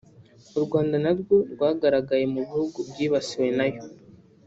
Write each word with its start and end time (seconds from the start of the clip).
u 0.57 0.59
Rwanda 0.65 0.95
na 1.03 1.11
rwo 1.19 1.35
rwagaragaye 1.53 2.25
mu 2.33 2.39
bihugu 2.47 2.77
byibasiwe 2.89 3.47
nayo 3.57 3.81